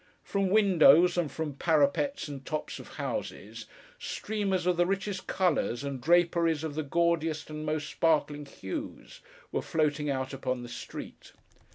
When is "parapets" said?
1.53-2.27